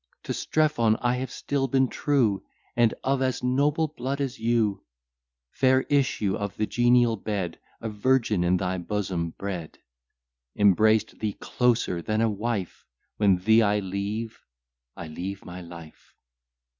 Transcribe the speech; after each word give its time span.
To 0.23 0.33
Strephon 0.33 0.95
I 0.99 1.17
have 1.17 1.29
still 1.29 1.67
been 1.67 1.87
true, 1.87 2.43
And 2.75 2.95
of 3.03 3.21
as 3.21 3.43
noble 3.43 3.87
blood 3.89 4.19
as 4.19 4.39
you; 4.39 4.83
Fair 5.51 5.81
issue 5.91 6.35
of 6.35 6.57
the 6.57 6.65
genial 6.65 7.15
bed, 7.17 7.59
A 7.81 7.87
virgin 7.87 8.43
in 8.43 8.57
thy 8.57 8.79
bosom 8.79 9.29
bred: 9.37 9.77
Embraced 10.55 11.19
thee 11.19 11.33
closer 11.33 12.01
than 12.01 12.19
a 12.21 12.31
wife; 12.31 12.83
When 13.17 13.37
thee 13.37 13.61
I 13.61 13.77
leave, 13.77 14.39
I 14.97 15.05
leave 15.07 15.45
my 15.45 15.61
life. 15.61 16.15